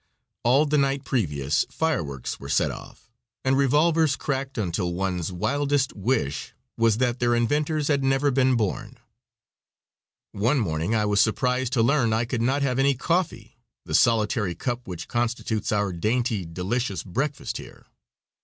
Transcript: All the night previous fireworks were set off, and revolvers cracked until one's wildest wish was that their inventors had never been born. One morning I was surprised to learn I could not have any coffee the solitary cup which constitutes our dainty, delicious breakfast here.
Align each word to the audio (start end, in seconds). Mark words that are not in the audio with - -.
All 0.43 0.65
the 0.65 0.79
night 0.79 1.03
previous 1.05 1.63
fireworks 1.69 2.39
were 2.39 2.49
set 2.49 2.71
off, 2.71 3.11
and 3.45 3.55
revolvers 3.55 4.15
cracked 4.15 4.57
until 4.57 4.95
one's 4.95 5.31
wildest 5.31 5.95
wish 5.95 6.55
was 6.75 6.97
that 6.97 7.19
their 7.19 7.35
inventors 7.35 7.87
had 7.87 8.03
never 8.03 8.31
been 8.31 8.55
born. 8.55 8.97
One 10.31 10.57
morning 10.57 10.95
I 10.95 11.05
was 11.05 11.21
surprised 11.21 11.73
to 11.73 11.83
learn 11.83 12.13
I 12.13 12.25
could 12.25 12.41
not 12.41 12.63
have 12.63 12.79
any 12.79 12.95
coffee 12.95 13.59
the 13.85 13.93
solitary 13.93 14.55
cup 14.55 14.87
which 14.87 15.07
constitutes 15.07 15.71
our 15.71 15.93
dainty, 15.93 16.45
delicious 16.45 17.03
breakfast 17.03 17.57
here. 17.57 17.85